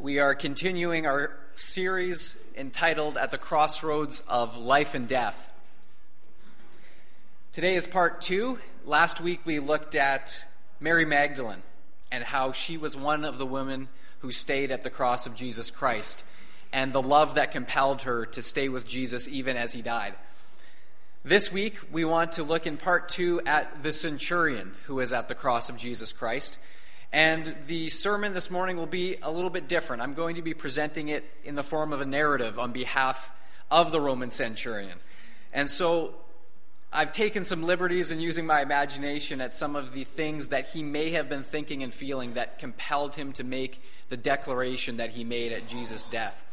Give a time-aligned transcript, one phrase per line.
[0.00, 5.48] We are continuing our series entitled At the Crossroads of Life and Death.
[7.52, 8.58] Today is part two.
[8.84, 10.44] Last week we looked at
[10.80, 11.62] Mary Magdalene
[12.10, 13.86] and how she was one of the women
[14.18, 16.24] who stayed at the cross of Jesus Christ
[16.72, 20.14] and the love that compelled her to stay with Jesus even as he died.
[21.22, 25.28] This week we want to look in part two at the centurion who was at
[25.28, 26.58] the cross of Jesus Christ
[27.12, 30.02] and the sermon this morning will be a little bit different.
[30.02, 33.32] I'm going to be presenting it in the form of a narrative on behalf
[33.70, 34.98] of the Roman centurion.
[35.52, 36.14] And so
[36.92, 40.82] I've taken some liberties in using my imagination at some of the things that he
[40.82, 45.24] may have been thinking and feeling that compelled him to make the declaration that he
[45.24, 46.44] made at Jesus' death.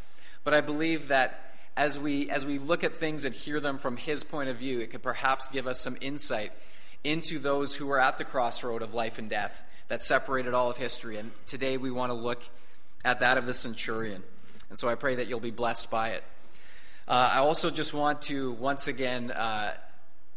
[0.46, 3.98] But I believe that as we, as we look at things and hear them from
[3.98, 6.54] his point of view, it could perhaps give us some insight
[7.04, 10.78] into those who are at the crossroad of life and death that separated all of
[10.78, 11.18] history.
[11.18, 12.42] And today we want to look
[13.04, 14.24] at that of the centurion.
[14.70, 16.24] And so I pray that you'll be blessed by it.
[17.08, 19.74] Uh, I also just want to once again uh,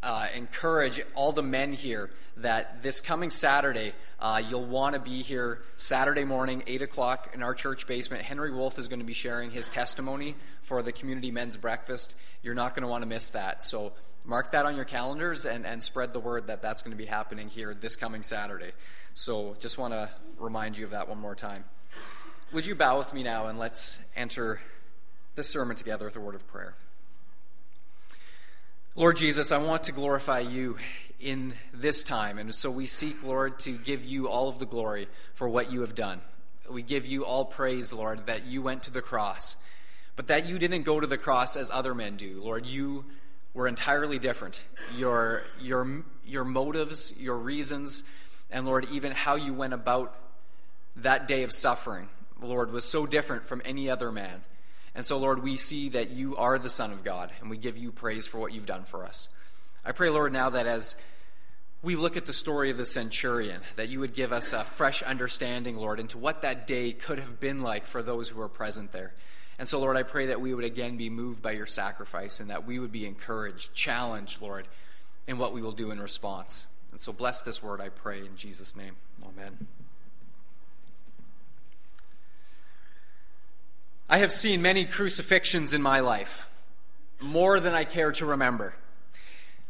[0.02, 5.22] uh, encourage all the men here that this coming Saturday, uh, you'll want to be
[5.22, 8.22] here Saturday morning, 8 o'clock in our church basement.
[8.22, 12.14] Henry Wolf is going to be sharing his testimony for the community men's breakfast.
[12.42, 13.64] You're not going to want to miss that.
[13.64, 13.92] So
[14.24, 17.06] mark that on your calendars and, and spread the word that that's going to be
[17.06, 18.72] happening here this coming Saturday.
[19.14, 21.64] So just want to remind you of that one more time.
[22.52, 24.60] Would you bow with me now and let's enter
[25.38, 26.75] the sermon together with a word of prayer.
[28.97, 30.78] Lord Jesus, I want to glorify you
[31.20, 32.38] in this time.
[32.38, 35.82] And so we seek, Lord, to give you all of the glory for what you
[35.82, 36.20] have done.
[36.69, 39.64] We give you all praise, Lord, that you went to the cross,
[40.16, 42.41] but that you didn't go to the cross as other men do.
[42.42, 43.05] Lord, you
[43.58, 44.64] were entirely different.
[44.96, 48.08] Your, your, your motives, your reasons,
[48.52, 50.14] and Lord, even how you went about
[50.98, 52.08] that day of suffering,
[52.40, 54.42] Lord, was so different from any other man.
[54.94, 57.76] And so, Lord, we see that you are the Son of God, and we give
[57.76, 59.28] you praise for what you've done for us.
[59.84, 60.94] I pray, Lord, now that as
[61.82, 65.02] we look at the story of the centurion, that you would give us a fresh
[65.02, 68.92] understanding, Lord, into what that day could have been like for those who were present
[68.92, 69.14] there.
[69.58, 72.50] And so, Lord, I pray that we would again be moved by your sacrifice and
[72.50, 74.69] that we would be encouraged, challenged, Lord,
[75.26, 76.72] in what we will do in response.
[76.92, 78.97] And so bless this word, I pray, in Jesus' name.
[79.24, 79.66] Amen.
[84.08, 86.48] I have seen many crucifixions in my life,
[87.20, 88.74] more than I care to remember.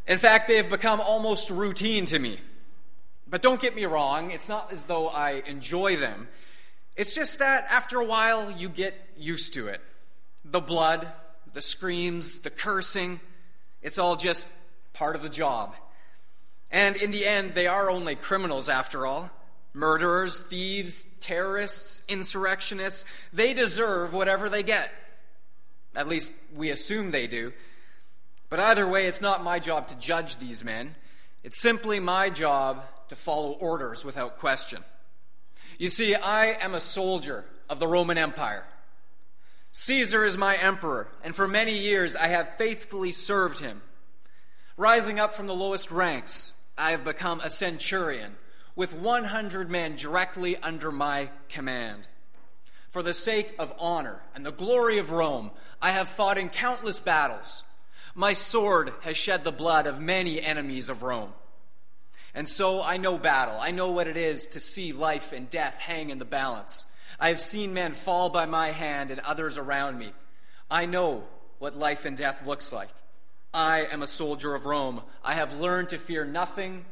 [0.06, 2.38] In fact, they have become almost routine to me.
[3.28, 6.28] But don't get me wrong, it's not as though I enjoy them.
[6.98, 9.80] It's just that after a while, you get used to it.
[10.44, 11.10] The blood,
[11.52, 13.20] the screams, the cursing,
[13.82, 14.48] it's all just
[14.94, 15.76] part of the job.
[16.72, 19.30] And in the end, they are only criminals after all
[19.74, 23.04] murderers, thieves, terrorists, insurrectionists.
[23.32, 24.92] They deserve whatever they get.
[25.94, 27.52] At least we assume they do.
[28.50, 30.96] But either way, it's not my job to judge these men.
[31.44, 34.82] It's simply my job to follow orders without question.
[35.78, 38.64] You see, I am a soldier of the Roman Empire.
[39.70, 43.80] Caesar is my emperor, and for many years I have faithfully served him.
[44.76, 48.36] Rising up from the lowest ranks, I have become a centurion
[48.74, 52.08] with 100 men directly under my command.
[52.90, 56.98] For the sake of honor and the glory of Rome, I have fought in countless
[56.98, 57.62] battles.
[58.16, 61.32] My sword has shed the blood of many enemies of Rome.
[62.34, 63.56] And so I know battle.
[63.58, 66.94] I know what it is to see life and death hang in the balance.
[67.18, 70.12] I have seen men fall by my hand and others around me.
[70.70, 71.24] I know
[71.58, 72.90] what life and death looks like.
[73.52, 75.02] I am a soldier of Rome.
[75.24, 76.84] I have learned to fear nothing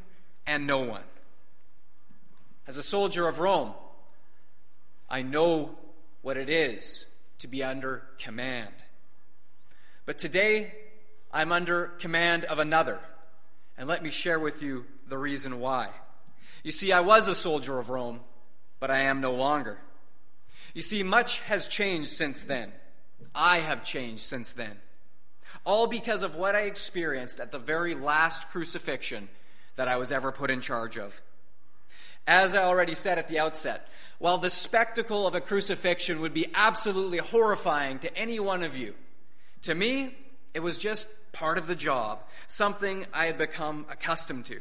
[0.47, 1.03] and no one.
[2.67, 3.75] As a soldier of Rome,
[5.09, 5.77] I know
[6.23, 7.09] what it is
[7.39, 8.73] to be under command.
[10.07, 10.73] But today,
[11.33, 12.99] I'm under command of another.
[13.79, 15.89] And let me share with you the reason why.
[16.63, 18.21] You see, I was a soldier of Rome,
[18.81, 19.79] but I am no longer.
[20.75, 22.73] You see, much has changed since then.
[23.35, 24.79] I have changed since then
[25.67, 29.29] all because of what I experienced at the very last crucifixion
[29.75, 31.21] that I was ever put in charge of.
[32.27, 33.87] As I already said at the outset,
[34.19, 38.95] while the spectacle of a crucifixion would be absolutely horrifying to any one of you,
[39.63, 40.17] to me,
[40.55, 44.61] it was just part of the job, something I had become accustomed to.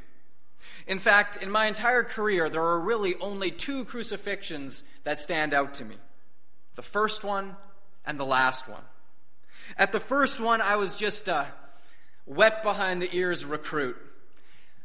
[0.87, 5.75] In fact, in my entire career, there are really only two crucifixions that stand out
[5.75, 5.95] to me
[6.75, 7.55] the first one
[8.05, 8.83] and the last one.
[9.77, 11.47] At the first one, I was just a
[12.25, 13.97] wet behind the ears recruit.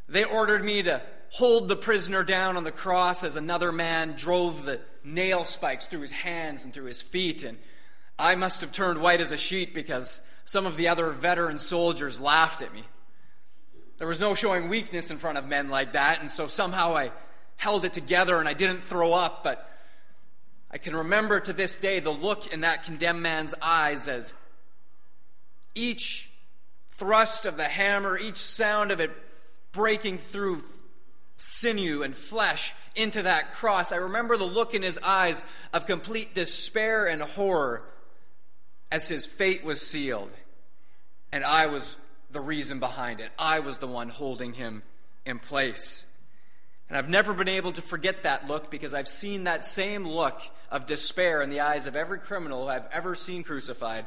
[0.09, 4.65] They ordered me to hold the prisoner down on the cross as another man drove
[4.65, 7.45] the nail spikes through his hands and through his feet.
[7.45, 7.59] And
[8.19, 12.21] I must have turned white as a sheet because some of the other veteran soldiers
[12.21, 12.83] laughed at me.
[14.01, 17.13] There was no showing weakness in front of men like that, and so somehow I
[17.59, 19.71] held it together and I didn't throw up, but
[20.71, 24.33] I can remember to this day the look in that condemned man's eyes as
[25.75, 26.33] each
[26.93, 29.11] thrust of the hammer, each sound of it
[29.71, 30.63] breaking through
[31.37, 33.93] sinew and flesh into that cross.
[33.93, 35.45] I remember the look in his eyes
[35.75, 37.83] of complete despair and horror
[38.91, 40.31] as his fate was sealed.
[41.33, 41.97] And I was
[42.33, 43.31] the reason behind it.
[43.39, 44.83] I was the one holding him
[45.27, 46.07] in place.
[46.89, 50.41] And I've never been able to forget that look because I've seen that same look
[50.71, 54.07] of despair in the eyes of every criminal I've ever seen crucified,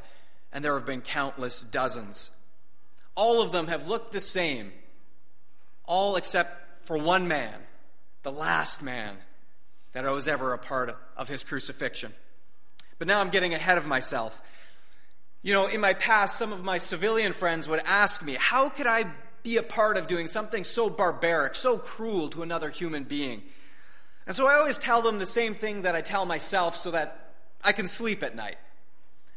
[0.51, 2.29] and there have been countless dozens.
[3.15, 4.73] All of them have looked the same,
[5.85, 7.55] all except for one man,
[8.23, 9.15] the last man
[9.93, 12.11] that I was ever a part of his crucifixion.
[12.99, 14.41] But now I'm getting ahead of myself.
[15.43, 18.87] You know, in my past, some of my civilian friends would ask me, How could
[18.87, 19.05] I
[19.43, 23.43] be a part of doing something so barbaric, so cruel to another human being.
[24.25, 27.33] And so I always tell them the same thing that I tell myself so that
[27.61, 28.55] I can sleep at night.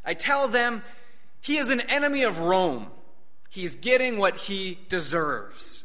[0.04, 0.82] I tell them
[1.40, 2.86] he is an enemy of Rome.
[3.50, 5.84] He's getting what he deserves.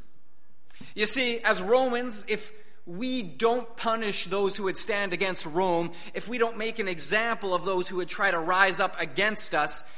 [0.94, 2.52] You see, as Romans, if
[2.86, 7.56] we don't punish those who would stand against Rome, if we don't make an example
[7.56, 9.90] of those who would try to rise up against us,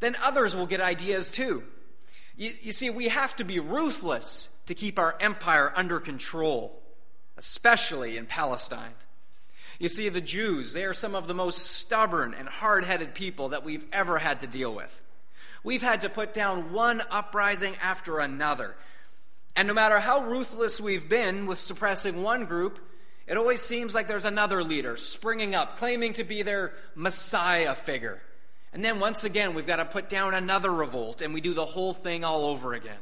[0.00, 1.62] then others will get ideas too.
[2.36, 6.82] You, you see, we have to be ruthless to keep our empire under control,
[7.36, 8.92] especially in Palestine.
[9.78, 13.50] You see, the Jews, they are some of the most stubborn and hard headed people
[13.50, 15.02] that we've ever had to deal with.
[15.62, 18.74] We've had to put down one uprising after another.
[19.54, 22.78] And no matter how ruthless we've been with suppressing one group,
[23.26, 28.20] it always seems like there's another leader springing up, claiming to be their Messiah figure.
[28.76, 31.64] And then once again, we've got to put down another revolt, and we do the
[31.64, 32.98] whole thing all over again.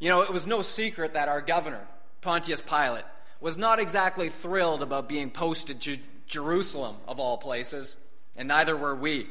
[0.00, 1.86] You know, it was no secret that our governor,
[2.20, 3.04] Pontius Pilate,
[3.40, 8.04] was not exactly thrilled about being posted to Jerusalem, of all places,
[8.34, 9.28] and neither were we.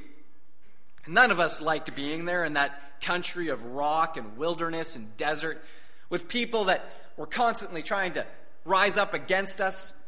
[1.06, 5.62] None of us liked being there in that country of rock and wilderness and desert
[6.10, 6.82] with people that
[7.18, 8.26] were constantly trying to
[8.64, 10.02] rise up against us.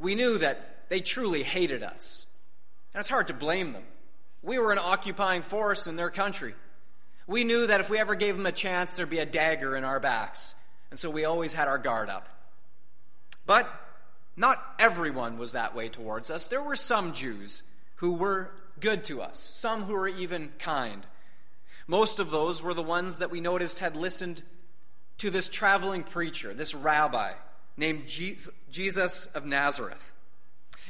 [0.00, 2.26] We knew that they truly hated us.
[2.92, 3.84] And it's hard to blame them.
[4.46, 6.54] We were an occupying force in their country.
[7.26, 9.82] We knew that if we ever gave them a chance, there'd be a dagger in
[9.82, 10.54] our backs.
[10.90, 12.28] And so we always had our guard up.
[13.44, 13.68] But
[14.36, 16.46] not everyone was that way towards us.
[16.46, 17.64] There were some Jews
[17.96, 21.04] who were good to us, some who were even kind.
[21.88, 24.42] Most of those were the ones that we noticed had listened
[25.18, 27.32] to this traveling preacher, this rabbi
[27.76, 30.12] named Jesus of Nazareth.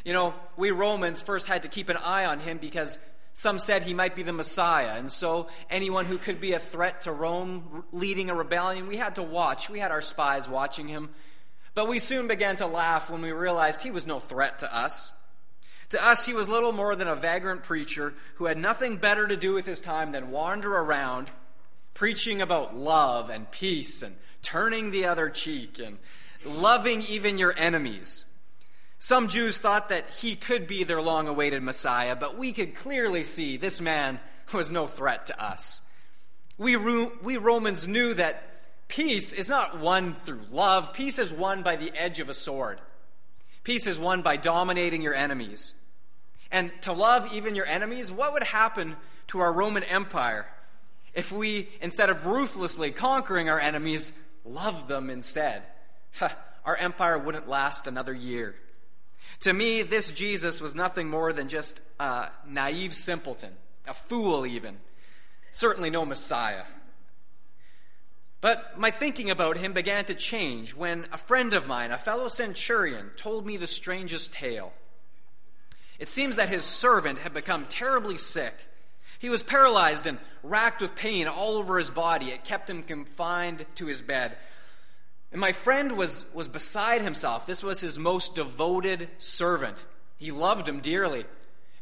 [0.05, 2.99] You know, we Romans first had to keep an eye on him because
[3.39, 7.03] some said he might be the Messiah, and so anyone who could be a threat
[7.03, 9.69] to Rome leading a rebellion, we had to watch.
[9.69, 11.11] We had our spies watching him.
[11.75, 15.13] But we soon began to laugh when we realized he was no threat to us.
[15.91, 19.37] To us, he was little more than a vagrant preacher who had nothing better to
[19.37, 21.31] do with his time than wander around
[21.93, 25.99] preaching about love and peace and turning the other cheek and
[26.43, 28.33] loving even your enemies.
[28.99, 33.23] Some Jews thought that he could be their long awaited Messiah, but we could clearly
[33.23, 34.19] see this man
[34.53, 35.89] was no threat to us.
[36.59, 38.43] We, we Romans knew that
[38.89, 42.81] peace is not won through love, peace is won by the edge of a sword.
[43.65, 45.75] Peace is won by dominating your enemies.
[46.51, 48.97] And to love even your enemies, what would happen
[49.29, 50.47] to our Roman Empire
[51.13, 55.65] if we, instead of ruthlessly conquering our enemies, loved them instead?
[56.65, 58.55] our empire wouldn't last another year.
[59.41, 63.53] To me, this Jesus was nothing more than just a naive simpleton,
[63.87, 64.79] a fool, even.
[65.53, 66.65] Certainly no Messiah.
[68.41, 72.29] But my thinking about him began to change when a friend of mine, a fellow
[72.29, 74.73] centurion, told me the strangest tale.
[75.99, 78.55] It seems that his servant had become terribly sick.
[79.19, 82.27] He was paralyzed and racked with pain all over his body.
[82.27, 84.37] It kept him confined to his bed.
[85.33, 87.47] And my friend was, was beside himself.
[87.47, 89.85] This was his most devoted servant.
[90.19, 91.25] He loved him dearly.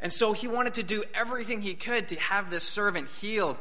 [0.01, 3.59] And so he wanted to do everything he could to have this servant healed.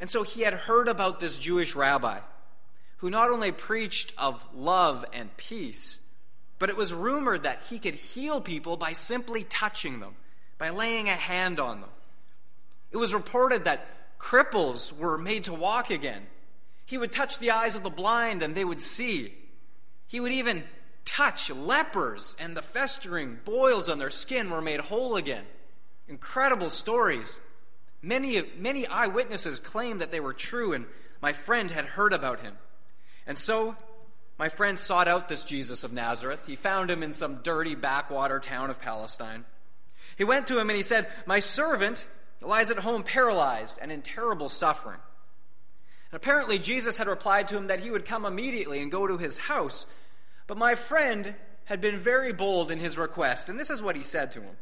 [0.00, 2.20] And so he had heard about this Jewish rabbi
[2.98, 6.00] who not only preached of love and peace,
[6.58, 10.16] but it was rumored that he could heal people by simply touching them,
[10.58, 11.90] by laying a hand on them.
[12.90, 13.86] It was reported that
[14.18, 16.26] cripples were made to walk again
[16.88, 19.34] he would touch the eyes of the blind and they would see.
[20.06, 20.64] He would even
[21.04, 25.44] touch lepers, and the festering boils on their skin were made whole again.
[26.08, 27.46] Incredible stories.
[28.00, 30.86] Many, many eyewitnesses claimed that they were true, and
[31.20, 32.54] my friend had heard about him.
[33.26, 33.76] And so,
[34.38, 36.46] my friend sought out this Jesus of Nazareth.
[36.46, 39.44] He found him in some dirty backwater town of Palestine.
[40.16, 42.06] He went to him and he said, My servant
[42.40, 45.00] lies at home paralyzed and in terrible suffering.
[46.12, 49.38] Apparently, Jesus had replied to him that he would come immediately and go to his
[49.38, 49.86] house.
[50.46, 51.34] But my friend
[51.66, 54.56] had been very bold in his request, and this is what he said to him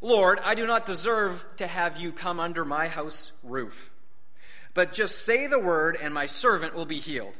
[0.00, 3.92] Lord, I do not deserve to have you come under my house roof.
[4.74, 7.34] But just say the word, and my servant will be healed.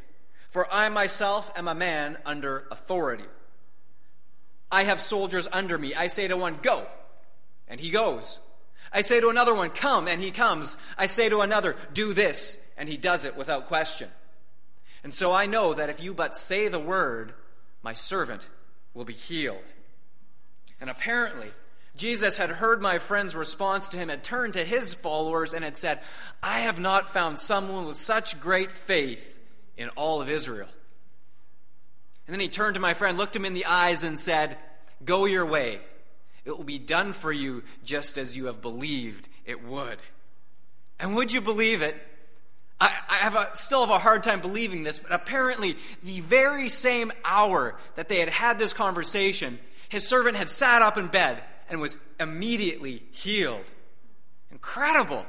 [0.49, 3.25] For I myself am a man under authority.
[4.71, 5.95] I have soldiers under me.
[5.95, 6.87] I say to one, Go,
[7.67, 8.41] and he goes.
[8.93, 10.77] I say to another one, Come, and he comes.
[10.99, 14.09] I say to another, Do this, and he does it without question.
[15.03, 17.33] And so I know that if you but say the word,
[17.83, 18.49] my servant
[18.93, 19.65] will be healed.
[20.81, 21.49] And apparently,
[21.97, 25.77] Jesus had heard my friend's response to him, had turned to his followers, and had
[25.77, 26.01] said,
[26.43, 29.39] I have not found someone with such great faith
[29.77, 30.69] in all of Israel.
[32.27, 34.57] And then he turned to my friend, looked him in the eyes, and said,
[35.05, 35.81] Go your way.
[36.45, 39.99] It will be done for you just as you have believed it would.
[40.99, 41.97] And would you believe it?
[42.81, 46.69] I, I have a, still have a hard time believing this, but apparently, the very
[46.69, 51.43] same hour that they had had this conversation, his servant had sat up in bed
[51.69, 53.65] and was immediately healed.
[54.51, 55.27] Incredible.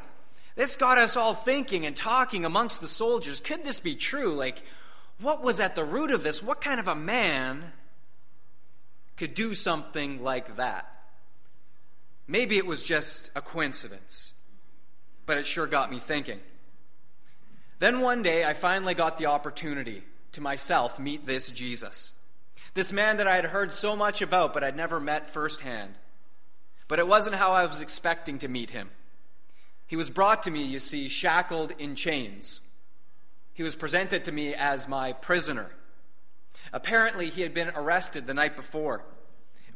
[0.55, 3.39] This got us all thinking and talking amongst the soldiers.
[3.39, 4.33] Could this be true?
[4.33, 4.61] Like,
[5.19, 6.41] what was at the root of this?
[6.41, 7.73] What kind of a man
[9.17, 11.00] could do something like that?
[12.31, 14.31] Maybe it was just a coincidence,
[15.25, 16.39] but it sure got me thinking.
[17.79, 22.17] Then one day, I finally got the opportunity to myself meet this Jesus.
[22.73, 25.95] This man that I had heard so much about, but I'd never met firsthand.
[26.87, 28.91] But it wasn't how I was expecting to meet him.
[29.85, 32.61] He was brought to me, you see, shackled in chains.
[33.51, 35.69] He was presented to me as my prisoner.
[36.71, 39.03] Apparently, he had been arrested the night before.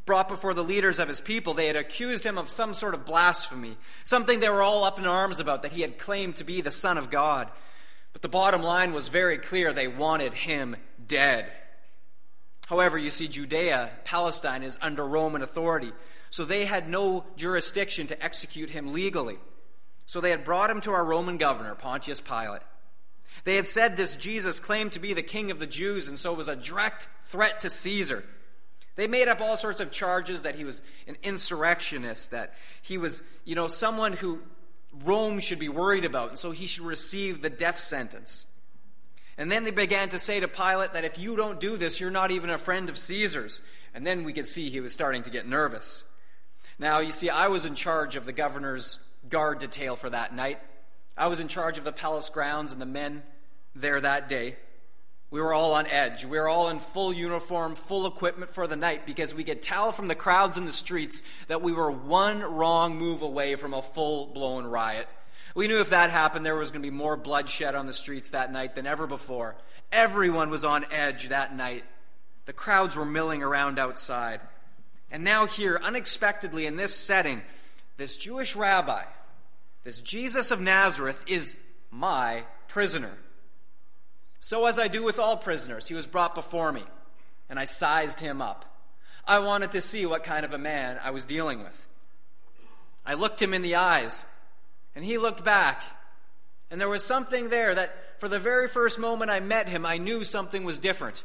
[0.05, 3.05] Brought before the leaders of his people, they had accused him of some sort of
[3.05, 6.61] blasphemy, something they were all up in arms about, that he had claimed to be
[6.61, 7.49] the Son of God.
[8.13, 11.51] But the bottom line was very clear they wanted him dead.
[12.67, 15.91] However, you see, Judea, Palestine, is under Roman authority,
[16.29, 19.37] so they had no jurisdiction to execute him legally.
[20.05, 22.61] So they had brought him to our Roman governor, Pontius Pilate.
[23.43, 26.33] They had said this Jesus claimed to be the king of the Jews, and so
[26.33, 28.23] it was a direct threat to Caesar.
[28.95, 33.21] They made up all sorts of charges that he was an insurrectionist, that he was,
[33.43, 34.39] you know, someone who
[35.03, 38.47] Rome should be worried about, and so he should receive the death sentence.
[39.37, 42.11] And then they began to say to Pilate that if you don't do this, you're
[42.11, 43.61] not even a friend of Caesar's.
[43.93, 46.03] And then we could see he was starting to get nervous.
[46.79, 50.59] Now, you see, I was in charge of the governor's guard detail for that night.
[51.17, 53.23] I was in charge of the palace grounds and the men
[53.73, 54.55] there that day.
[55.35, 56.23] We were all on edge.
[56.23, 59.91] We were all in full uniform, full equipment for the night because we could tell
[59.91, 63.81] from the crowds in the streets that we were one wrong move away from a
[63.81, 65.09] full blown riot.
[65.53, 68.29] We knew if that happened, there was going to be more bloodshed on the streets
[68.29, 69.57] that night than ever before.
[69.91, 71.83] Everyone was on edge that night.
[72.45, 74.39] The crowds were milling around outside.
[75.11, 77.41] And now, here, unexpectedly in this setting,
[77.97, 79.03] this Jewish rabbi,
[79.83, 81.61] this Jesus of Nazareth, is
[81.91, 83.11] my prisoner.
[84.45, 86.83] So, as I do with all prisoners, he was brought before me,
[87.49, 88.63] and I sized him up.
[89.25, 91.87] I wanted to see what kind of a man I was dealing with.
[93.03, 94.31] I looked him in the eyes,
[94.93, 95.81] and he looked back.
[96.69, 99.97] And there was something there that, for the very first moment I met him, I
[99.97, 101.23] knew something was different.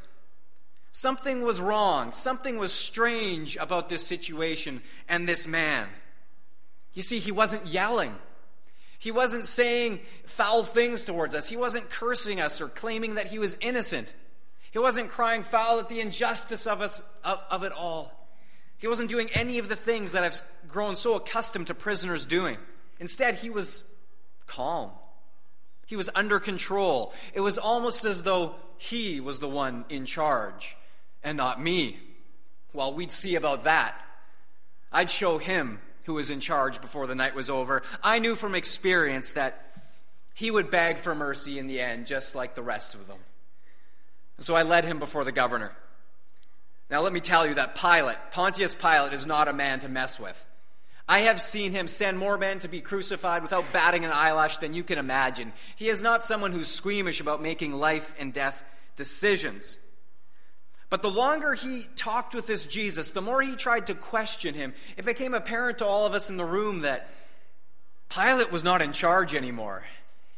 [0.91, 2.13] Something was wrong.
[2.13, 5.89] Something was strange about this situation and this man.
[6.95, 8.15] You see, he wasn't yelling.
[9.01, 11.49] He wasn't saying foul things towards us.
[11.49, 14.13] He wasn't cursing us or claiming that he was innocent.
[14.71, 18.13] He wasn't crying foul at the injustice of us of, of it all.
[18.77, 22.59] He wasn't doing any of the things that I've grown so accustomed to prisoners doing.
[22.99, 23.91] Instead, he was
[24.47, 24.91] calm.
[25.87, 27.15] He was under control.
[27.33, 30.77] It was almost as though he was the one in charge
[31.25, 31.99] and not me.
[32.75, 33.99] Well, we'd see about that.
[34.93, 38.55] I'd show him who was in charge before the night was over, I knew from
[38.55, 39.67] experience that
[40.35, 43.19] he would beg for mercy in the end, just like the rest of them.
[44.37, 45.73] And so I led him before the governor.
[46.91, 50.19] Now, let me tell you that Pilate, Pontius Pilate, is not a man to mess
[50.19, 50.47] with.
[51.07, 54.75] I have seen him send more men to be crucified without batting an eyelash than
[54.75, 55.53] you can imagine.
[55.77, 58.65] He is not someone who's squeamish about making life and death
[58.97, 59.77] decisions.
[60.91, 64.75] But the longer he talked with this Jesus, the more he tried to question him,
[64.97, 67.09] it became apparent to all of us in the room that
[68.09, 69.85] Pilate was not in charge anymore.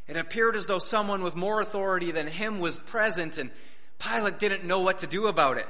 [0.07, 3.49] It appeared as though someone with more authority than him was present, and
[3.97, 5.67] Pilate didn't know what to do about it.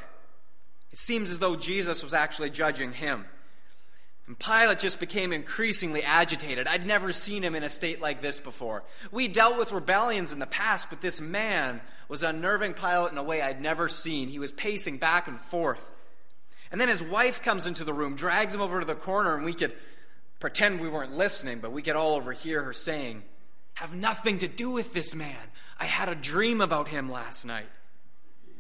[0.92, 3.26] It seems as though Jesus was actually judging him.
[4.28, 6.66] And Pilate just became increasingly agitated.
[6.66, 8.84] I'd never seen him in a state like this before.
[9.12, 13.24] We dealt with rebellions in the past, but this man was unnerving Pilate in a
[13.24, 14.30] way I'd never seen.
[14.30, 15.92] He was pacing back and forth.
[16.72, 19.46] And then his wife comes into the room, drags him over to the corner, and
[19.46, 19.74] we could
[20.40, 23.24] pretend we weren't listening, but we could all overhear her saying,
[23.76, 25.36] Have nothing to do with this man.
[25.80, 27.68] I had a dream about him last night.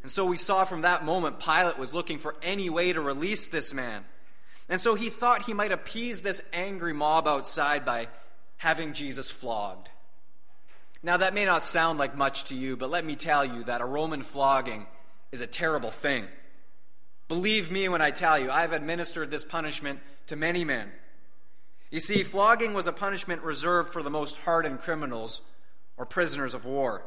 [0.01, 3.48] And so we saw from that moment Pilate was looking for any way to release
[3.48, 4.03] this man.
[4.70, 8.08] And so he thought he might appease this angry mob outside by
[8.58, 9.89] having Jesus flogged.
[11.05, 13.82] Now, that may not sound like much to you, but let me tell you that
[13.82, 14.88] a Roman flogging
[15.34, 16.27] is a terrible thing.
[17.27, 20.89] Believe me when I tell you, I've administered this punishment to many men.
[21.91, 25.41] You see, flogging was a punishment reserved for the most hardened criminals
[25.98, 27.03] or prisoners of war.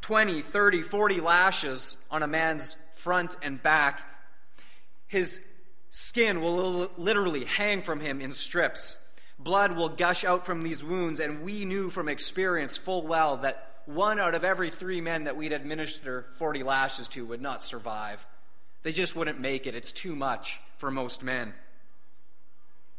[0.00, 4.02] 20, 30, 40 lashes on a man's front and back.
[5.06, 5.53] His
[5.94, 8.98] Skin will literally hang from him in strips.
[9.38, 13.82] Blood will gush out from these wounds, and we knew from experience full well that
[13.86, 18.26] one out of every three men that we'd administer 40 lashes to would not survive.
[18.82, 19.76] They just wouldn't make it.
[19.76, 21.54] It's too much for most men.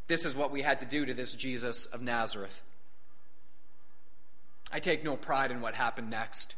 [0.08, 2.64] This is what we had to do to this Jesus of Nazareth.
[4.72, 6.56] I take no pride in what happened next.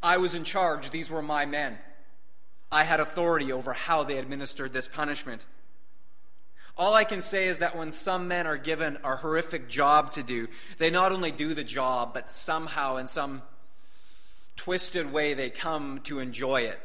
[0.00, 1.76] I was in charge, these were my men.
[2.72, 5.44] I had authority over how they administered this punishment.
[6.76, 10.22] All I can say is that when some men are given a horrific job to
[10.22, 10.48] do,
[10.78, 13.42] they not only do the job, but somehow, in some
[14.56, 16.80] twisted way, they come to enjoy it.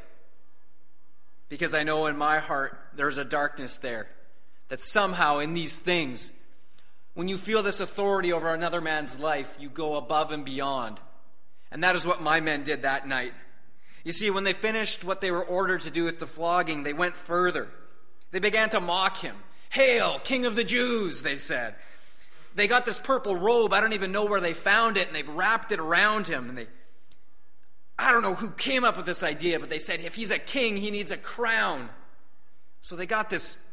[1.47, 4.07] Because I know in my heart there's a darkness there.
[4.69, 6.43] That somehow, in these things,
[7.13, 10.99] when you feel this authority over another man's life, you go above and beyond.
[11.71, 13.33] And that is what my men did that night.
[14.05, 16.93] You see, when they finished what they were ordered to do with the flogging, they
[16.93, 17.67] went further.
[18.31, 19.35] They began to mock him.
[19.71, 21.73] Hail, King of the Jews, they said.
[22.53, 23.73] They got this purple robe.
[23.73, 26.49] I don't even know where they found it, and they wrapped it around him.
[26.49, 26.67] And they,
[27.97, 30.39] I don't know who came up with this idea, but they said if he's a
[30.39, 31.89] king, he needs a crown.
[32.81, 33.67] So they got this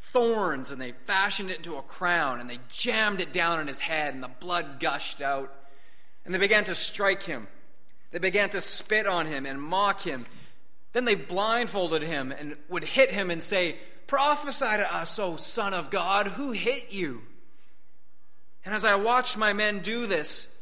[0.00, 3.80] thorns and they fashioned it into a crown and they jammed it down on his
[3.80, 5.52] head, and the blood gushed out.
[6.24, 7.48] And they began to strike him.
[8.12, 10.26] They began to spit on him and mock him.
[10.92, 15.72] Then they blindfolded him and would hit him and say, Prophesy to us, O Son
[15.72, 17.22] of God, who hit you?
[18.64, 20.56] And as I watched my men do this,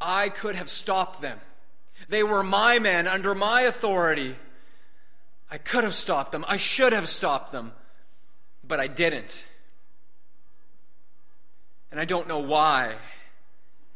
[0.00, 1.40] I could have stopped them.
[2.08, 4.36] They were my men under my authority.
[5.50, 6.44] I could have stopped them.
[6.46, 7.72] I should have stopped them.
[8.66, 9.46] But I didn't.
[11.90, 12.94] And I don't know why,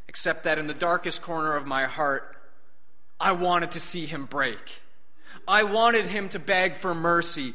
[0.08, 2.36] except that in the darkest corner of my heart,
[3.22, 4.82] I wanted to see him break.
[5.46, 7.54] I wanted him to beg for mercy.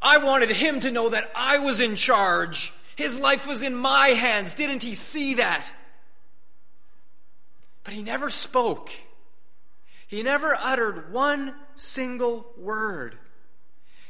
[0.00, 2.72] I wanted him to know that I was in charge.
[2.94, 4.54] His life was in my hands.
[4.54, 5.72] Didn't he see that?
[7.82, 8.90] But he never spoke.
[10.06, 13.18] He never uttered one single word.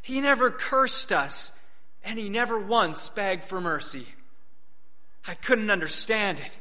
[0.02, 1.59] He never cursed us,
[2.04, 4.07] and he never once begged for mercy.
[5.26, 6.59] I couldn't understand it.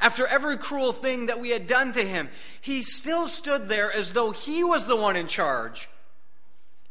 [0.00, 2.28] After every cruel thing that we had done to him,
[2.60, 5.88] he still stood there as though he was the one in charge.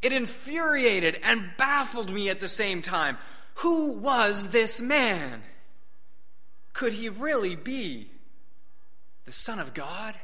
[0.02, 3.18] It infuriated and baffled me at the same time.
[3.56, 5.44] Who was this man?
[6.74, 8.10] Could he really be
[9.26, 10.15] the Son of God?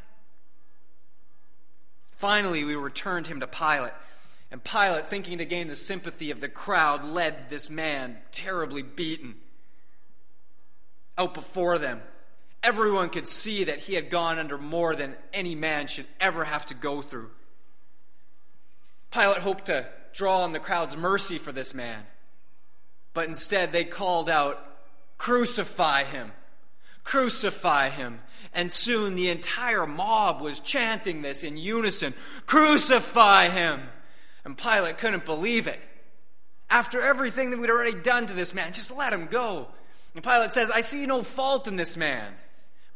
[2.12, 3.94] Finally, we returned him to Pilate.
[4.52, 9.36] And Pilate, thinking to gain the sympathy of the crowd, led this man, terribly beaten,
[11.18, 12.02] out before them.
[12.64, 16.66] Everyone could see that he had gone under more than any man should ever have
[16.68, 17.32] to go through.
[19.10, 22.04] Pilate hoped to draw on the crowd's mercy for this man,
[23.14, 24.64] but instead they called out,
[25.18, 26.32] Crucify him!
[27.04, 28.22] Crucify him!
[28.54, 32.14] And soon the entire mob was chanting this in unison
[32.46, 33.82] Crucify him!
[34.46, 35.80] And Pilate couldn't believe it.
[36.70, 39.68] After everything that we'd already done to this man, just let him go.
[40.16, 42.34] And Pilate says, I see no fault in this man.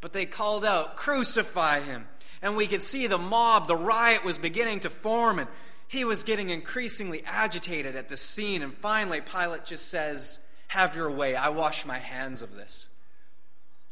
[0.00, 2.06] But they called out, Crucify him.
[2.42, 5.48] And we could see the mob, the riot was beginning to form, and
[5.88, 8.62] he was getting increasingly agitated at the scene.
[8.62, 11.34] And finally, Pilate just says, Have your way.
[11.34, 12.88] I wash my hands of this.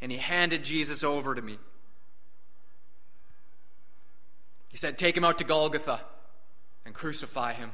[0.01, 1.59] And he handed Jesus over to me.
[4.69, 6.01] He said, Take him out to Golgotha.
[6.85, 7.71] and crucify him.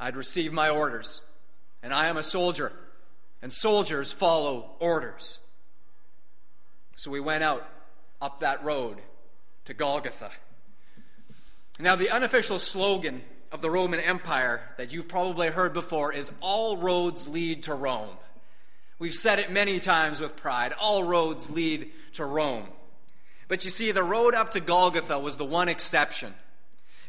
[0.00, 1.20] I'd receive my orders,
[1.82, 2.72] and I am a soldier,
[3.42, 5.40] and soldiers follow orders.
[6.98, 7.64] So we went out
[8.20, 8.96] up that road
[9.66, 10.32] to Golgotha.
[11.78, 16.76] Now, the unofficial slogan of the Roman Empire that you've probably heard before is All
[16.76, 18.16] roads lead to Rome.
[18.98, 22.66] We've said it many times with pride all roads lead to Rome.
[23.46, 26.34] But you see, the road up to Golgotha was the one exception.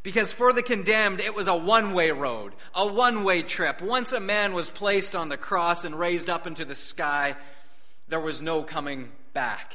[0.04, 3.82] Because for the condemned, it was a one way road, a one way trip.
[3.82, 7.36] Once a man was placed on the cross and raised up into the sky,
[8.08, 9.74] there was no coming back.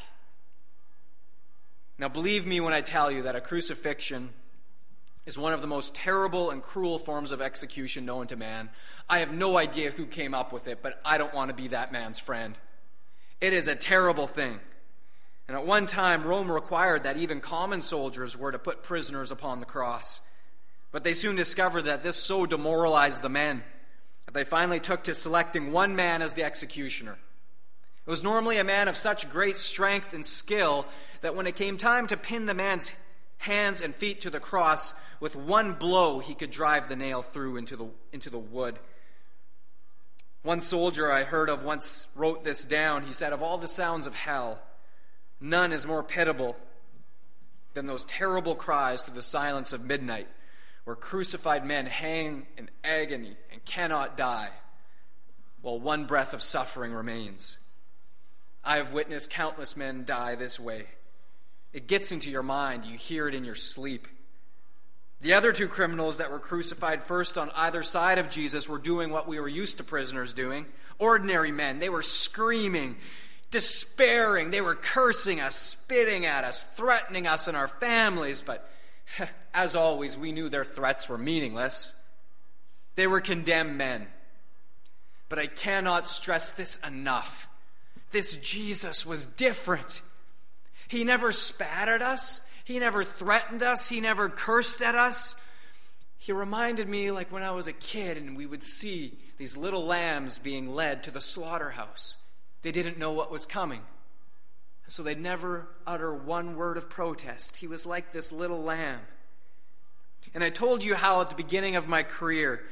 [1.98, 4.30] Now, believe me when I tell you that a crucifixion
[5.26, 8.68] is one of the most terrible and cruel forms of execution known to man.
[9.08, 11.68] I have no idea who came up with it, but I don't want to be
[11.68, 12.58] that man's friend.
[13.40, 14.60] It is a terrible thing.
[15.46, 19.60] And at one time, Rome required that even common soldiers were to put prisoners upon
[19.60, 20.20] the cross.
[20.90, 23.62] But they soon discovered that this so demoralized the men
[24.26, 27.18] that they finally took to selecting one man as the executioner.
[28.06, 30.86] It was normally a man of such great strength and skill
[31.22, 33.00] that when it came time to pin the man's
[33.38, 37.56] hands and feet to the cross, with one blow he could drive the nail through
[37.56, 38.78] into the, into the wood.
[40.42, 43.04] One soldier I heard of once wrote this down.
[43.04, 44.60] He said, Of all the sounds of hell,
[45.40, 46.56] none is more pitiable
[47.72, 50.28] than those terrible cries through the silence of midnight,
[50.84, 54.50] where crucified men hang in agony and cannot die,
[55.62, 57.58] while one breath of suffering remains.
[58.64, 60.86] I have witnessed countless men die this way.
[61.72, 64.08] It gets into your mind, you hear it in your sleep.
[65.20, 69.10] The other two criminals that were crucified first on either side of Jesus were doing
[69.10, 70.66] what we were used to prisoners doing
[70.98, 71.78] ordinary men.
[71.78, 72.96] They were screaming,
[73.50, 74.50] despairing.
[74.50, 78.42] They were cursing us, spitting at us, threatening us and our families.
[78.42, 78.70] But
[79.54, 81.98] as always, we knew their threats were meaningless.
[82.96, 84.06] They were condemned men.
[85.28, 87.48] But I cannot stress this enough.
[88.14, 90.00] This Jesus was different.
[90.86, 95.34] He never spat at us, He never threatened us, He never cursed at us.
[96.16, 99.84] He reminded me like when I was a kid and we would see these little
[99.84, 102.16] lambs being led to the slaughterhouse.
[102.62, 103.82] They didn't know what was coming.
[104.86, 107.56] So they'd never utter one word of protest.
[107.56, 109.00] He was like this little lamb.
[110.34, 112.62] And I told you how at the beginning of my career,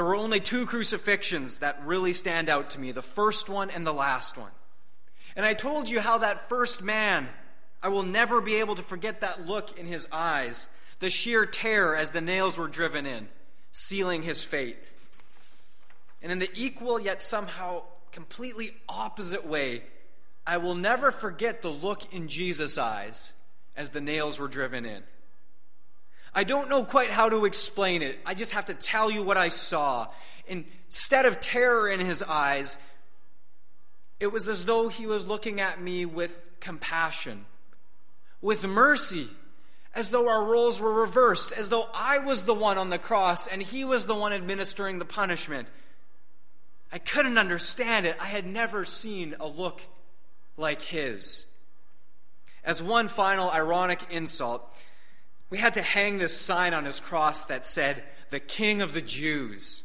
[0.00, 3.86] there were only two crucifixions that really stand out to me the first one and
[3.86, 4.50] the last one.
[5.36, 7.28] And I told you how that first man,
[7.82, 11.94] I will never be able to forget that look in his eyes, the sheer terror
[11.94, 13.28] as the nails were driven in,
[13.72, 14.78] sealing his fate.
[16.22, 19.82] And in the equal yet somehow completely opposite way,
[20.46, 23.34] I will never forget the look in Jesus' eyes
[23.76, 25.02] as the nails were driven in.
[26.34, 28.18] I don't know quite how to explain it.
[28.24, 30.08] I just have to tell you what I saw.
[30.46, 32.76] Instead of terror in his eyes,
[34.20, 37.46] it was as though he was looking at me with compassion,
[38.40, 39.28] with mercy,
[39.94, 43.48] as though our roles were reversed, as though I was the one on the cross
[43.48, 45.68] and he was the one administering the punishment.
[46.92, 48.16] I couldn't understand it.
[48.20, 49.82] I had never seen a look
[50.56, 51.46] like his.
[52.62, 54.62] As one final ironic insult,
[55.50, 59.02] we had to hang this sign on his cross that said, The King of the
[59.02, 59.82] Jews.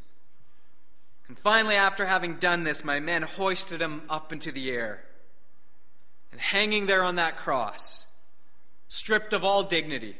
[1.27, 5.03] And finally, after having done this, my men hoisted him up into the air.
[6.31, 8.05] And hanging there on that cross,
[8.87, 10.15] stripped of all dignity,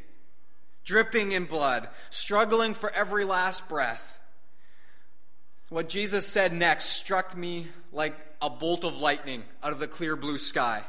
[0.83, 4.19] dripping in blood, struggling for every last breath,
[5.69, 10.15] what Jesus said next struck me like a bolt of lightning out of the clear
[10.15, 10.83] blue sky.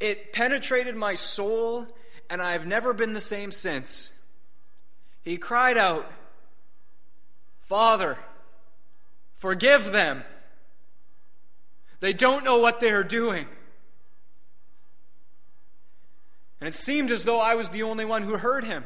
[0.00, 1.86] It penetrated my soul,
[2.30, 4.18] and I have never been the same since.
[5.22, 6.10] He cried out,
[7.60, 8.18] Father,
[9.42, 10.22] Forgive them.
[11.98, 13.48] They don't know what they are doing.
[16.60, 18.84] And it seemed as though I was the only one who heard him.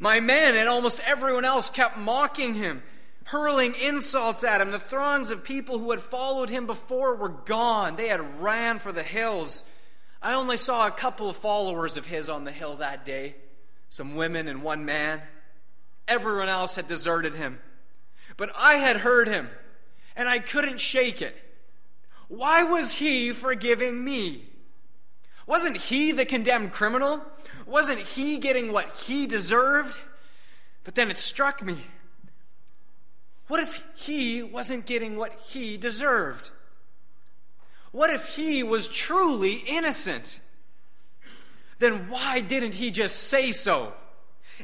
[0.00, 2.82] My men and almost everyone else kept mocking him,
[3.24, 4.70] hurling insults at him.
[4.70, 7.96] The throngs of people who had followed him before were gone.
[7.96, 9.70] They had ran for the hills.
[10.24, 13.36] I only saw a couple of followers of his on the hill that day
[13.90, 15.22] some women and one man.
[16.08, 17.60] Everyone else had deserted him.
[18.36, 19.48] But I had heard him,
[20.16, 21.36] and I couldn't shake it.
[22.26, 24.46] Why was he forgiving me?
[25.46, 27.22] Wasn't he the condemned criminal?
[27.66, 29.96] Wasn't he getting what he deserved?
[30.82, 31.76] But then it struck me.
[33.46, 36.50] What if he wasn't getting what he deserved?
[37.94, 40.40] What if he was truly innocent?
[41.78, 43.92] Then why didn't he just say so?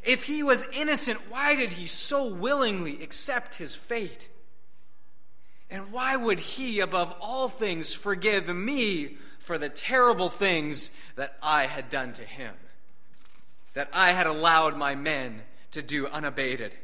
[0.02, 4.28] If he was innocent, why did he so willingly accept his fate?
[5.70, 11.66] And why would he, above all things, forgive me for the terrible things that I
[11.66, 12.54] had done to him?
[13.74, 16.74] That I had allowed my men to do unabated.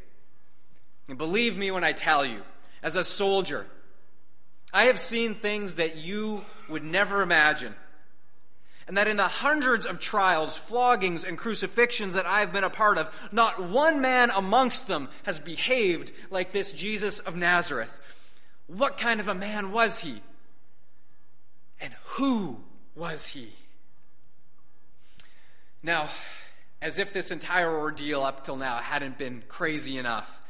[1.09, 2.43] And believe me when I tell you,
[2.85, 3.67] as a soldier,
[4.77, 7.75] I have seen things that you would never imagine.
[8.87, 12.99] And that in the hundreds of trials, floggings, and crucifixions that I've been a part
[12.99, 17.99] of, not one man amongst them has behaved like this Jesus of Nazareth.
[18.67, 20.21] What kind of a man was he?
[21.81, 22.59] And who
[22.95, 23.49] was he?
[25.83, 26.11] Now,
[26.83, 30.43] as if this entire ordeal up till now hadn't been crazy enough,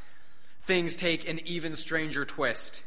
[0.59, 2.83] things take an even stranger twist.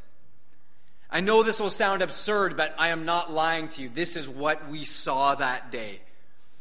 [1.13, 3.89] I know this will sound absurd, but I am not lying to you.
[3.89, 6.01] This is what we saw that day.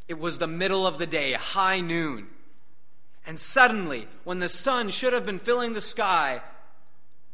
[0.08, 2.28] It was the middle of the day, high noon.
[3.28, 6.42] And suddenly, when the sun should have been filling the sky,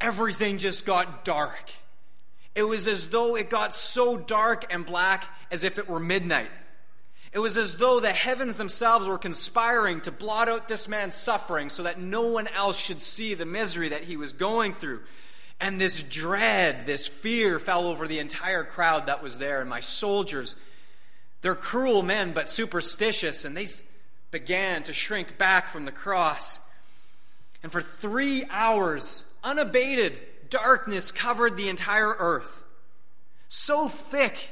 [0.01, 1.71] everything just got dark.
[2.54, 6.51] It was as though it got so dark and black as if it were midnight.
[7.32, 11.69] It was as though the heavens themselves were conspiring to blot out this man's suffering
[11.69, 15.01] so that no one else should see the misery that he was going through.
[15.59, 19.61] And this dread, this fear fell over the entire crowd that was there.
[19.61, 20.55] And my soldiers,
[21.41, 23.65] they're cruel men, but superstitious, and they
[24.31, 26.59] began to shrink back from the cross.
[27.63, 30.17] And for three hours, unabated
[30.49, 32.63] darkness covered the entire earth.
[33.47, 34.51] So thick,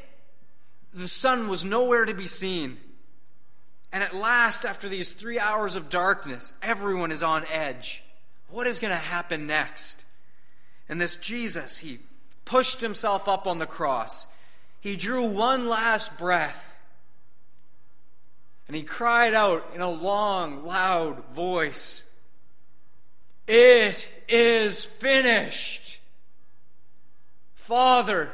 [0.93, 2.77] the sun was nowhere to be seen.
[3.91, 8.03] And at last, after these three hours of darkness, everyone is on edge.
[8.49, 10.02] What is going to happen next?
[10.93, 11.97] And this Jesus, he
[12.45, 14.27] pushed himself up on the cross.
[14.79, 16.75] He drew one last breath.
[18.67, 22.13] And he cried out in a long, loud voice
[23.47, 25.99] it is finished.
[27.56, 28.29] Father,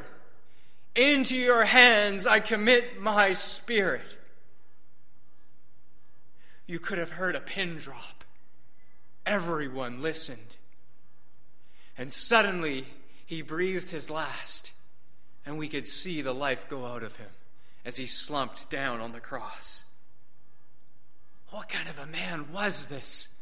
[0.95, 4.17] into your hands I commit my spirit.
[6.67, 8.25] You could have heard a pin drop.
[9.25, 10.57] Everyone listened.
[11.99, 12.87] And suddenly
[13.27, 14.73] he breathed his last,
[15.45, 17.29] and we could see the life go out of him
[17.85, 19.83] as he slumped down on the cross.
[21.51, 23.35] What kind of a man was this?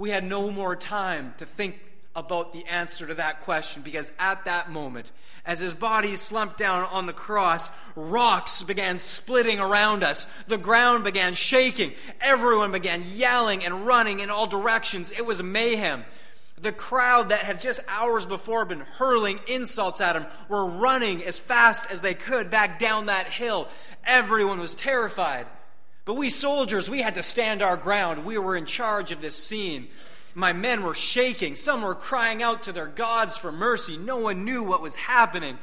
[0.00, 1.78] we had no more time to think
[2.16, 5.12] about the answer to that question because at that moment,
[5.44, 10.26] as his body slumped down on the cross, rocks began splitting around us.
[10.48, 11.92] The ground began shaking.
[12.18, 15.10] Everyone began yelling and running in all directions.
[15.10, 16.06] It was mayhem.
[16.62, 21.38] The crowd that had just hours before been hurling insults at him were running as
[21.38, 23.68] fast as they could back down that hill.
[24.04, 25.46] Everyone was terrified.
[26.04, 28.24] But we soldiers, we had to stand our ground.
[28.24, 29.88] We were in charge of this scene.
[30.34, 31.54] My men were shaking.
[31.54, 33.96] Some were crying out to their gods for mercy.
[33.96, 35.58] No one knew what was happening.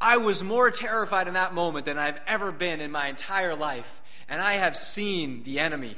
[0.00, 4.00] I was more terrified in that moment than I've ever been in my entire life.
[4.28, 5.96] And I have seen the enemy.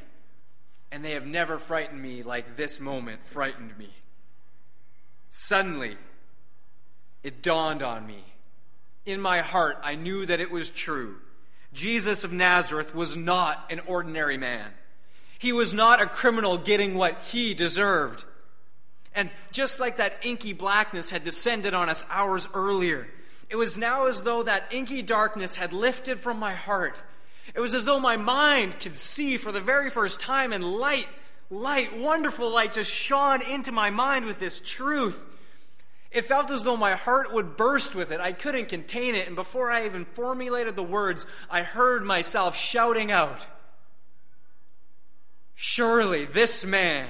[0.91, 3.91] And they have never frightened me like this moment frightened me.
[5.31, 5.97] Suddenly,
[7.23, 8.25] it dawned on me.
[9.07, 11.17] In my heart, I knew that it was true.
[11.73, 14.71] Jesus of Nazareth was not an ordinary man.
[15.39, 18.25] He was not a criminal getting what he deserved.
[19.15, 23.09] And just like that inky blackness had descended on us hours earlier,
[23.49, 27.01] it was now as though that inky darkness had lifted from my heart.
[27.55, 31.09] It was as though my mind could see for the very first time, in light,
[31.51, 35.27] light, wonderful light just shone into my mind with this truth.
[36.11, 38.21] It felt as though my heart would burst with it.
[38.21, 39.27] I couldn't contain it.
[39.27, 43.47] And before I even formulated the words, I heard myself shouting out
[45.63, 47.07] Surely this man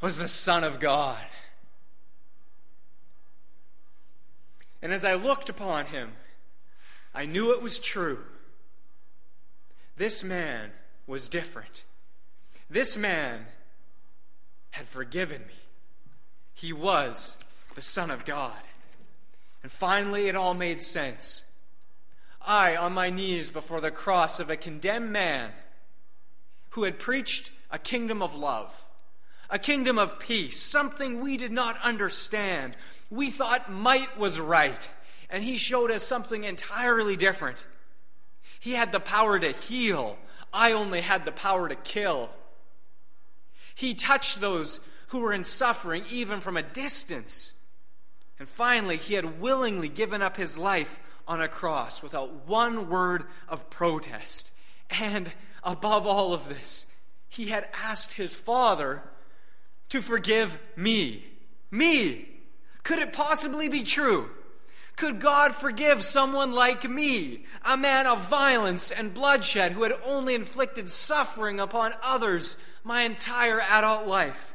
[0.00, 1.18] was the Son of God.
[4.80, 6.12] And as I looked upon him,
[7.12, 8.20] I knew it was true.
[9.96, 10.70] This man
[11.08, 11.84] was different.
[12.72, 13.44] This man
[14.70, 15.52] had forgiven me.
[16.54, 17.36] He was
[17.74, 18.56] the Son of God.
[19.62, 21.52] And finally, it all made sense.
[22.40, 25.50] I, on my knees before the cross of a condemned man
[26.70, 28.82] who had preached a kingdom of love,
[29.50, 32.74] a kingdom of peace, something we did not understand.
[33.10, 34.90] We thought might was right,
[35.28, 37.66] and he showed us something entirely different.
[38.60, 40.16] He had the power to heal,
[40.54, 42.30] I only had the power to kill.
[43.74, 47.54] He touched those who were in suffering even from a distance.
[48.38, 53.24] And finally, he had willingly given up his life on a cross without one word
[53.48, 54.52] of protest.
[55.00, 55.30] And
[55.62, 56.94] above all of this,
[57.28, 59.02] he had asked his Father
[59.90, 61.24] to forgive me.
[61.70, 62.28] Me!
[62.82, 64.28] Could it possibly be true?
[64.96, 70.34] Could God forgive someone like me, a man of violence and bloodshed who had only
[70.34, 74.54] inflicted suffering upon others my entire adult life?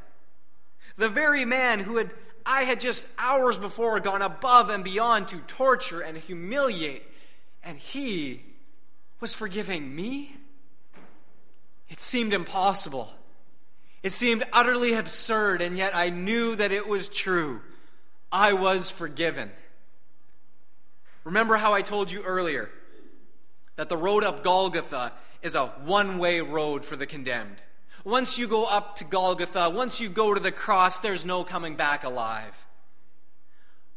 [0.98, 2.12] The very man who had
[2.46, 7.04] I had just hours before gone above and beyond to torture and humiliate,
[7.62, 8.42] and he
[9.20, 10.38] was forgiving me?
[11.90, 13.10] It seemed impossible.
[14.02, 17.62] It seemed utterly absurd, and yet I knew that it was true.
[18.32, 19.52] I was forgiven.
[21.26, 22.70] Remember how I told you earlier
[23.76, 25.12] that the road up Golgotha
[25.42, 27.62] is a one way road for the condemned.
[28.08, 31.76] Once you go up to Golgotha, once you go to the cross, there's no coming
[31.76, 32.66] back alive.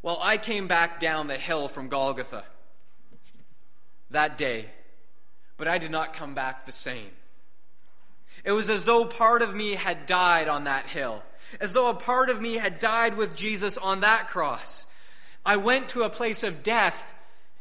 [0.03, 2.42] Well, I came back down the hill from Golgotha
[4.11, 4.66] that day,
[5.57, 7.12] but I did not come back the same.
[8.42, 11.23] It was as though part of me had died on that hill,
[11.61, 14.87] as though a part of me had died with Jesus on that cross.
[15.46, 17.14] I went to a place of death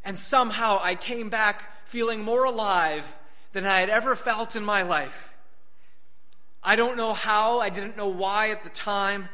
[0.03, 3.15] and somehow I came back feeling more alive
[3.53, 5.35] than I had ever felt in my life.
[6.63, 9.29] I don't know how, I didn't know why at the time,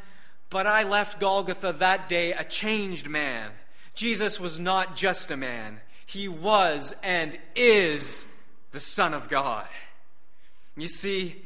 [0.49, 3.51] but I left Golgotha that day a changed man.
[3.93, 8.33] Jesus was not just a man, he was and is
[8.71, 9.65] the Son of God.
[10.77, 11.43] You see,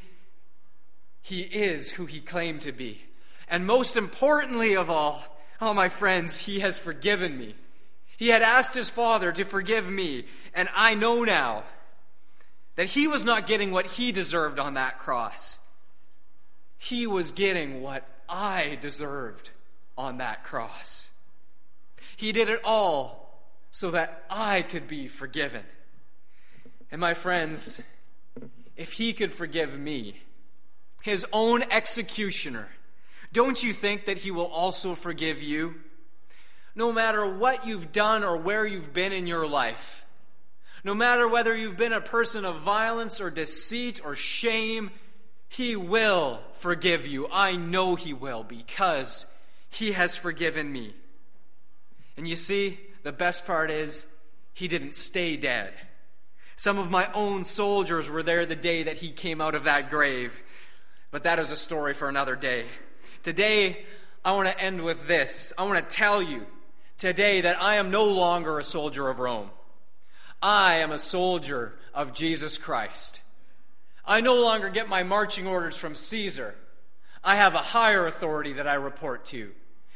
[1.21, 3.01] he is who he claimed to be.
[3.47, 5.23] And most importantly of all,
[5.61, 7.55] oh, my friends, he has forgiven me.
[8.17, 11.63] He had asked his father to forgive me, and I know now
[12.75, 15.59] that he was not getting what he deserved on that cross.
[16.79, 19.51] He was getting what I deserved
[19.95, 21.11] on that cross.
[22.17, 23.39] He did it all
[23.69, 25.63] so that I could be forgiven.
[26.91, 27.83] And my friends,
[28.75, 30.23] if he could forgive me,
[31.03, 32.67] his own executioner,
[33.31, 35.75] don't you think that he will also forgive you?
[36.79, 40.05] no matter what you've done or where you've been in your life.
[40.83, 44.91] No matter whether you've been a person of violence or deceit or shame,
[45.49, 47.27] He will forgive you.
[47.31, 49.25] I know He will because
[49.69, 50.93] He has forgiven me.
[52.15, 54.15] And you see, the best part is,
[54.53, 55.73] He didn't stay dead.
[56.55, 59.89] Some of my own soldiers were there the day that He came out of that
[59.89, 60.39] grave.
[61.11, 62.65] But that is a story for another day.
[63.23, 63.85] Today,
[64.23, 65.53] I want to end with this.
[65.57, 66.45] I want to tell you
[66.97, 69.49] today that I am no longer a soldier of Rome.
[70.41, 73.21] I am a soldier of Jesus Christ.
[74.09, 76.55] I no longer get my marching orders from Caesar.
[77.23, 79.51] I have a higher authority that I report to.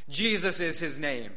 [0.07, 1.31] Jesus is his name.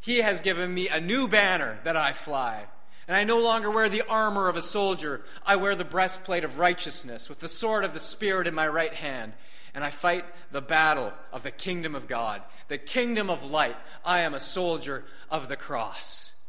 [0.00, 2.66] He has given me a new banner that I fly.
[3.06, 5.24] And I no longer wear the armor of a soldier.
[5.46, 8.92] I wear the breastplate of righteousness with the sword of the Spirit in my right
[8.92, 9.32] hand
[9.74, 13.76] and I fight the battle of the kingdom of God, the kingdom of light.
[14.04, 16.40] I am a soldier of the cross.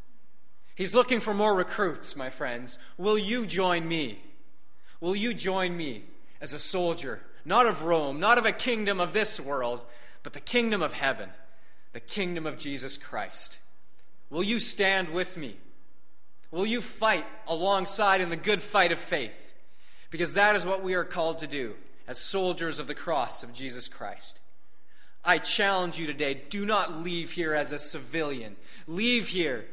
[0.74, 2.80] He's looking for more recruits, my friends.
[2.98, 4.20] Will you join me?
[5.02, 6.04] Will you join me
[6.42, 9.86] as a soldier, not of Rome, not of a kingdom of this world,
[10.24, 11.30] but the kingdom of heaven,
[11.94, 13.60] the kingdom of Jesus Christ?
[14.30, 15.58] Will you stand with me?
[16.52, 19.56] Will you fight alongside in the good fight of faith?
[20.10, 21.76] Because that is what we are called to do
[22.08, 24.40] as soldiers of the cross of Jesus Christ.
[25.24, 28.56] I challenge you today do not leave here as a civilian.
[28.88, 29.66] Leave here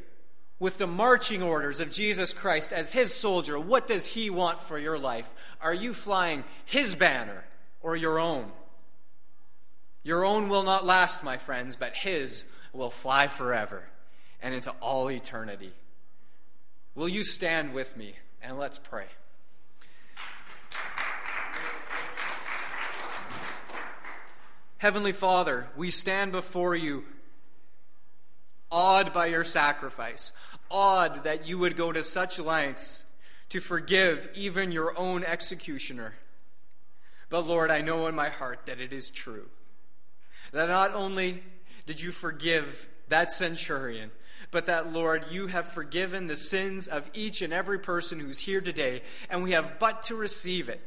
[0.58, 3.58] with the marching orders of Jesus Christ as his soldier.
[3.58, 5.32] What does he want for your life?
[5.60, 7.44] Are you flying his banner
[7.82, 8.50] or your own?
[10.02, 13.82] Your own will not last, my friends, but his will fly forever
[14.40, 15.72] and into all eternity.
[16.94, 19.06] Will you stand with me and let's pray?
[24.78, 27.04] Heavenly Father, we stand before you,
[28.70, 30.32] awed by your sacrifice,
[30.70, 33.04] awed that you would go to such lengths
[33.50, 36.14] to forgive even your own executioner.
[37.28, 39.48] But Lord, I know in my heart that it is true.
[40.52, 41.42] That not only
[41.86, 44.10] did you forgive that centurion,
[44.50, 48.60] but that, Lord, you have forgiven the sins of each and every person who's here
[48.60, 50.80] today, and we have but to receive it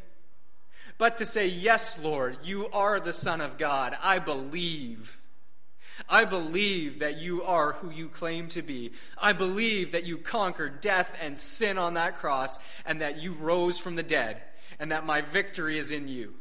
[1.00, 3.98] but to say, Yes, Lord, you are the Son of God.
[4.04, 5.19] I believe.
[6.08, 8.92] I believe that you are who you claim to be.
[9.18, 13.80] I believe that you conquered death and sin on that cross, and that you rose
[13.80, 14.42] from the dead,
[14.80, 16.34] and that my victory is in you.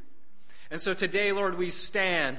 [0.70, 2.38] And so today, Lord, we stand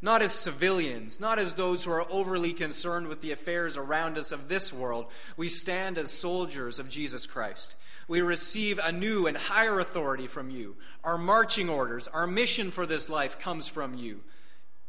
[0.00, 4.32] not as civilians, not as those who are overly concerned with the affairs around us
[4.32, 5.06] of this world.
[5.36, 7.74] We stand as soldiers of Jesus Christ.
[8.06, 10.76] We receive a new and higher authority from you.
[11.04, 14.20] Our marching orders, our mission for this life comes from you.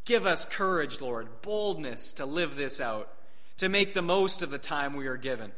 [0.10, 3.14] Give us courage, Lord, boldness to live this out,
[3.58, 5.52] to make the most of the time we are given,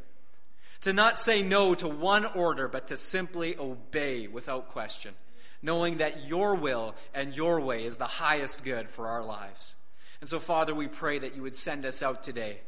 [0.82, 5.14] to not say no to one order, but to simply obey without question
[5.62, 9.74] knowing that your will and your way is the highest good for our lives.
[10.20, 12.60] And so, Father, we pray that you would send us out today.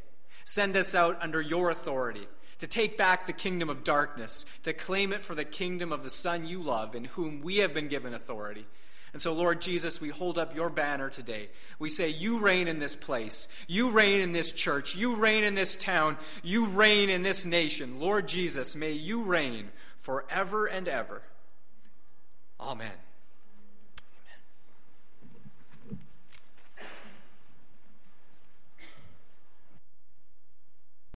[0.46, 2.26] Send us out under your authority
[2.60, 6.08] to take back the kingdom of darkness, to claim it for the kingdom of the
[6.08, 8.64] Son you love, in whom we have been given authority.
[9.14, 11.48] And so, Lord Jesus, we hold up your banner today.
[11.78, 13.46] We say, You reign in this place.
[13.68, 14.96] You reign in this church.
[14.96, 16.18] You reign in this town.
[16.42, 18.00] You reign in this nation.
[18.00, 21.22] Lord Jesus, may you reign forever and ever.
[22.58, 22.90] Amen.